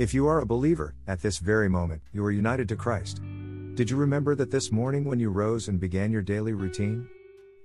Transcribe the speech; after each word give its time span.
If 0.00 0.14
you 0.14 0.26
are 0.28 0.40
a 0.40 0.46
believer, 0.46 0.94
at 1.06 1.20
this 1.20 1.36
very 1.36 1.68
moment, 1.68 2.00
you 2.10 2.24
are 2.24 2.30
united 2.30 2.70
to 2.70 2.74
Christ. 2.74 3.20
Did 3.74 3.90
you 3.90 3.98
remember 3.98 4.34
that 4.34 4.50
this 4.50 4.72
morning 4.72 5.04
when 5.04 5.20
you 5.20 5.28
rose 5.28 5.68
and 5.68 5.78
began 5.78 6.10
your 6.10 6.22
daily 6.22 6.54
routine? 6.54 7.06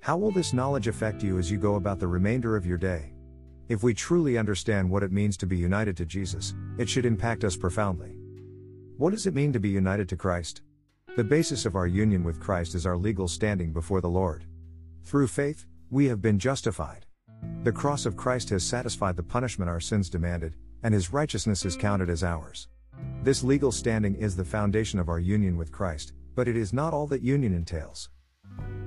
How 0.01 0.17
will 0.17 0.31
this 0.31 0.51
knowledge 0.51 0.89
affect 0.89 1.23
you 1.23 1.39
as 1.39 1.49
you 1.49 1.57
go 1.57 1.75
about 1.75 1.97
the 1.97 2.09
remainder 2.09 2.57
of 2.57 2.65
your 2.65 2.77
day? 2.77 3.13
If 3.69 3.83
we 3.83 3.93
truly 3.93 4.37
understand 4.37 4.89
what 4.89 5.01
it 5.01 5.13
means 5.13 5.37
to 5.37 5.45
be 5.45 5.55
united 5.55 5.95
to 5.95 6.05
Jesus, 6.05 6.53
it 6.77 6.89
should 6.89 7.05
impact 7.05 7.45
us 7.45 7.55
profoundly. 7.55 8.17
What 8.97 9.11
does 9.11 9.27
it 9.27 9.33
mean 9.33 9.53
to 9.53 9.59
be 9.61 9.69
united 9.69 10.09
to 10.09 10.17
Christ? 10.17 10.61
The 11.15 11.23
basis 11.23 11.65
of 11.65 11.77
our 11.77 11.87
union 11.87 12.21
with 12.21 12.41
Christ 12.41 12.75
is 12.75 12.85
our 12.85 12.97
legal 12.97 13.29
standing 13.29 13.71
before 13.71 14.01
the 14.01 14.09
Lord. 14.09 14.43
Through 15.05 15.27
faith, 15.27 15.65
we 15.89 16.07
have 16.07 16.21
been 16.21 16.37
justified. 16.37 17.05
The 17.63 17.71
cross 17.71 18.05
of 18.05 18.17
Christ 18.17 18.49
has 18.49 18.65
satisfied 18.65 19.15
the 19.15 19.23
punishment 19.23 19.69
our 19.69 19.79
sins 19.79 20.09
demanded, 20.09 20.57
and 20.85 20.93
his 20.93 21.11
righteousness 21.11 21.65
is 21.65 21.75
counted 21.75 22.11
as 22.11 22.23
ours. 22.23 22.67
This 23.23 23.43
legal 23.43 23.71
standing 23.71 24.13
is 24.13 24.35
the 24.35 24.45
foundation 24.45 24.99
of 24.99 25.09
our 25.09 25.17
union 25.17 25.57
with 25.57 25.71
Christ, 25.71 26.13
but 26.35 26.47
it 26.47 26.55
is 26.55 26.73
not 26.73 26.93
all 26.93 27.07
that 27.07 27.23
union 27.23 27.55
entails. 27.55 28.11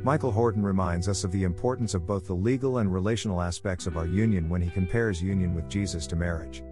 Michael 0.05 0.31
Horton 0.31 0.63
reminds 0.63 1.09
us 1.09 1.25
of 1.25 1.33
the 1.33 1.43
importance 1.43 1.95
of 1.95 2.07
both 2.07 2.29
the 2.29 2.35
legal 2.35 2.79
and 2.79 2.95
relational 2.95 3.43
aspects 3.43 3.89
of 3.89 3.97
our 3.97 4.07
union 4.07 4.49
when 4.49 4.63
he 4.63 4.71
compares 4.71 5.21
union 5.21 5.57
with 5.57 5.69
Jesus 5.69 6.07
to 6.07 6.15
marriage. 6.15 6.63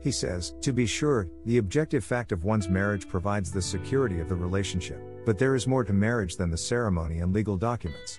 He 0.00 0.10
says, 0.10 0.54
To 0.62 0.72
be 0.72 0.84
sure, 0.84 1.28
the 1.44 1.58
objective 1.58 2.02
fact 2.02 2.32
of 2.32 2.42
one's 2.42 2.68
marriage 2.68 3.08
provides 3.08 3.52
the 3.52 3.62
security 3.62 4.18
of 4.18 4.28
the 4.28 4.34
relationship, 4.34 5.00
but 5.24 5.38
there 5.38 5.54
is 5.54 5.68
more 5.68 5.84
to 5.84 5.92
marriage 5.92 6.34
than 6.34 6.50
the 6.50 6.58
ceremony 6.58 7.20
and 7.20 7.32
legal 7.32 7.56
documents. 7.56 8.18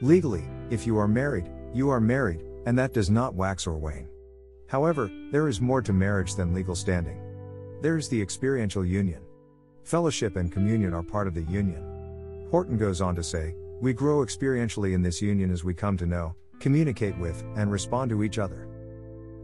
Legally, 0.00 0.44
if 0.70 0.86
you 0.86 0.96
are 0.96 1.06
married, 1.06 1.50
you 1.74 1.90
are 1.90 2.00
married, 2.00 2.42
and 2.64 2.78
that 2.78 2.94
does 2.94 3.10
not 3.10 3.34
wax 3.34 3.66
or 3.66 3.76
wane. 3.76 4.08
However, 4.74 5.08
there 5.30 5.46
is 5.46 5.60
more 5.60 5.80
to 5.82 5.92
marriage 5.92 6.34
than 6.34 6.52
legal 6.52 6.74
standing. 6.74 7.20
There 7.80 7.96
is 7.96 8.08
the 8.08 8.20
experiential 8.20 8.84
union. 8.84 9.22
Fellowship 9.84 10.34
and 10.34 10.50
communion 10.50 10.92
are 10.92 11.04
part 11.04 11.28
of 11.28 11.34
the 11.34 11.44
union. 11.44 12.48
Horton 12.50 12.76
goes 12.76 13.00
on 13.00 13.14
to 13.14 13.22
say, 13.22 13.54
we 13.80 13.92
grow 13.92 14.24
experientially 14.24 14.92
in 14.92 15.00
this 15.00 15.22
union 15.22 15.52
as 15.52 15.62
we 15.62 15.74
come 15.74 15.96
to 15.98 16.06
know, 16.06 16.34
communicate 16.58 17.16
with, 17.18 17.44
and 17.54 17.70
respond 17.70 18.10
to 18.10 18.24
each 18.24 18.40
other. 18.40 18.66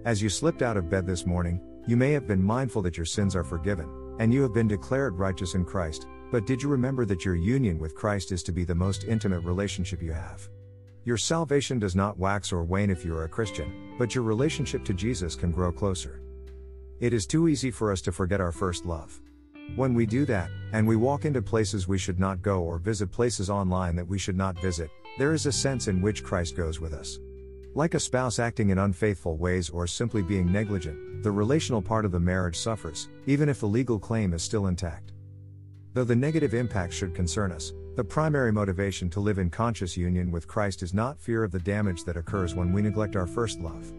As 0.05 0.20
you 0.20 0.28
slipped 0.28 0.62
out 0.62 0.77
of 0.77 0.91
bed 0.91 1.06
this 1.06 1.25
morning, 1.25 1.61
you 1.87 1.97
may 1.97 2.11
have 2.11 2.27
been 2.27 2.42
mindful 2.42 2.83
that 2.83 2.97
your 2.97 3.06
sins 3.06 3.37
are 3.37 3.44
forgiven, 3.44 4.17
and 4.19 4.34
you 4.34 4.42
have 4.42 4.53
been 4.53 4.67
declared 4.67 5.17
righteous 5.17 5.55
in 5.55 5.65
Christ, 5.65 6.09
but 6.33 6.44
did 6.44 6.61
you 6.61 6.69
remember 6.69 7.05
that 7.05 7.25
your 7.25 7.37
union 7.37 7.78
with 7.78 7.94
Christ 7.94 8.33
is 8.33 8.42
to 8.42 8.50
be 8.50 8.65
the 8.65 8.75
most 8.75 9.05
intimate 9.05 9.44
relationship 9.44 10.03
you 10.03 10.11
have? 10.12 10.48
Your 11.05 11.17
salvation 11.17 11.79
does 11.79 11.97
not 11.97 12.19
wax 12.19 12.53
or 12.53 12.62
wane 12.62 12.91
if 12.91 13.06
you 13.06 13.17
are 13.17 13.25
a 13.25 13.29
Christian, 13.29 13.95
but 13.98 14.15
your 14.15 14.23
relationship 14.23 14.84
to 14.84 14.93
Jesus 14.93 15.34
can 15.34 15.51
grow 15.51 15.73
closer. 15.73 16.20
It 17.01 17.15
is 17.15 17.27
too 17.27 17.48
easy 17.48 17.70
for 17.70 17.91
us 17.91 18.03
to 18.03 18.12
forget 18.12 18.39
our 18.39 18.53
first 18.53 18.84
love. 18.84 19.19
When 19.77 19.95
we 19.95 20.05
do 20.05 20.27
that, 20.27 20.51
and 20.73 20.87
we 20.87 20.97
walk 20.97 21.25
into 21.25 21.41
places 21.41 21.89
we 21.89 21.97
should 21.97 22.21
not 22.21 22.43
go 22.43 22.61
or 22.62 22.78
visit 22.78 23.11
places 23.11 23.48
online 23.48 23.97
that 23.97 24.06
we 24.06 24.19
should 24.19 24.37
not 24.37 24.61
visit, 24.61 24.91
there 25.17 25.33
is 25.33 25.47
a 25.47 25.53
sense 25.53 25.89
in 25.89 26.03
which 26.03 26.23
Christ 26.23 26.55
goes 26.55 26.81
with 26.81 26.93
us. 26.93 27.19
Like 27.75 27.95
a 27.95 28.01
spouse 28.01 28.39
acting 28.39 28.69
in 28.69 28.78
unfaithful 28.78 29.39
ways 29.39 29.71
or 29.71 29.87
simply 29.87 30.21
being 30.21 30.53
negligent, 30.53 31.23
the 31.23 31.31
relational 31.31 31.81
part 31.81 32.05
of 32.05 32.12
the 32.12 32.21
marriage 32.21 32.59
suffers, 32.59 33.09
even 33.27 33.48
if 33.48 33.61
the 33.61 33.67
legal 33.67 33.98
claim 33.98 34.34
is 34.34 34.43
still 34.43 34.67
intact. 34.67 35.12
Though 35.95 36.05
the 36.05 36.15
negative 36.17 36.53
impact 36.53 36.93
should 36.93 37.15
concern 37.15 37.53
us, 37.53 37.73
the 37.97 38.05
primary 38.05 38.53
motivation 38.53 39.11
to 39.11 39.21
live 39.21 39.39
in 39.39 39.51
conscious 39.51 39.97
union 39.97 40.31
with 40.31 40.47
Christ 40.47 40.83
is 40.83 40.95
not 40.95 41.21
fear 41.21 41.43
of 41.43 41.51
the 41.51 41.59
damage 41.59 42.05
that 42.05 42.17
occurs 42.17 42.55
when 42.55 42.73
we 42.73 42.83
neglect 42.83 43.17
our 43.17 43.27
first 43.27 43.59
love. 43.59 43.93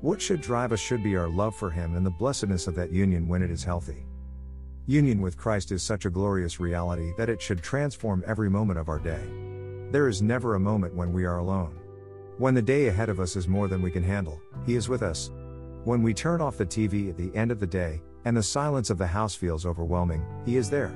What 0.00 0.22
should 0.22 0.40
drive 0.40 0.72
us 0.72 0.78
should 0.78 1.02
be 1.02 1.16
our 1.16 1.28
love 1.28 1.54
for 1.56 1.68
Him 1.68 1.96
and 1.96 2.06
the 2.06 2.10
blessedness 2.10 2.68
of 2.68 2.76
that 2.76 2.92
union 2.92 3.26
when 3.26 3.42
it 3.42 3.50
is 3.50 3.64
healthy. 3.64 4.06
Union 4.86 5.20
with 5.20 5.36
Christ 5.36 5.72
is 5.72 5.82
such 5.82 6.04
a 6.04 6.10
glorious 6.10 6.60
reality 6.60 7.12
that 7.18 7.28
it 7.28 7.42
should 7.42 7.62
transform 7.62 8.22
every 8.26 8.48
moment 8.48 8.78
of 8.78 8.88
our 8.88 9.00
day. 9.00 9.22
There 9.90 10.08
is 10.08 10.22
never 10.22 10.54
a 10.54 10.60
moment 10.60 10.94
when 10.94 11.12
we 11.12 11.24
are 11.24 11.38
alone. 11.38 11.78
When 12.38 12.54
the 12.54 12.62
day 12.62 12.88
ahead 12.88 13.08
of 13.08 13.20
us 13.20 13.36
is 13.36 13.48
more 13.48 13.68
than 13.68 13.82
we 13.82 13.90
can 13.90 14.04
handle, 14.04 14.40
He 14.66 14.76
is 14.76 14.88
with 14.88 15.02
us. 15.02 15.30
When 15.84 16.02
we 16.02 16.14
turn 16.14 16.40
off 16.40 16.58
the 16.58 16.66
TV 16.66 17.10
at 17.10 17.16
the 17.16 17.34
end 17.36 17.50
of 17.50 17.58
the 17.58 17.66
day, 17.66 18.02
and 18.24 18.36
the 18.36 18.42
silence 18.42 18.88
of 18.88 18.98
the 18.98 19.06
house 19.06 19.34
feels 19.34 19.66
overwhelming, 19.66 20.24
He 20.46 20.56
is 20.56 20.70
there. 20.70 20.94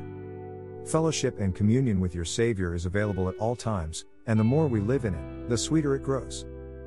Fellowship 0.87 1.41
and 1.41 1.53
communion 1.53 1.99
with 1.99 2.15
your 2.15 2.25
Savior 2.25 2.73
is 2.73 2.87
available 2.87 3.29
at 3.29 3.37
all 3.39 3.57
times, 3.57 4.05
and 4.29 4.39
the 4.39 4.45
more 4.45 4.69
we 4.69 4.79
live 4.79 5.05
in 5.05 5.15
it, 5.15 5.49
the 5.49 5.59
sweeter 5.59 5.97
it 5.97 6.05
grows. 6.05 6.47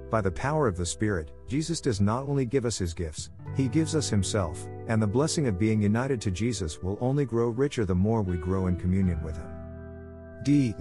By 0.10 0.22
the 0.22 0.32
power 0.32 0.70
of 0.70 0.78
the 0.78 0.86
Spirit, 0.86 1.32
Jesus 1.50 1.82
does 1.82 2.00
not 2.00 2.24
only 2.24 2.46
give 2.46 2.64
us 2.64 2.78
His 2.78 2.94
gifts, 2.94 3.30
He 3.58 3.68
gives 3.68 3.96
us 3.96 4.10
Himself, 4.10 4.66
and 4.88 5.02
the 5.02 5.08
blessing 5.08 5.48
of 5.48 5.60
being 5.60 5.82
united 5.82 6.22
to 6.22 6.32
Jesus 6.32 6.82
will 6.82 6.98
only 7.02 7.26
grow 7.26 7.50
richer 7.50 7.84
the 7.84 7.94
more 7.94 8.22
we 8.22 8.38
grow 8.38 8.68
in 8.68 8.78
communion 8.78 9.22
with 9.22 9.36
Him. 9.36 9.52
D. 10.44 10.74